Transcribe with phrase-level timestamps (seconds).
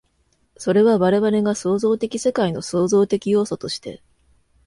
[0.57, 4.01] それは我々が創造的世界の創造的要素として、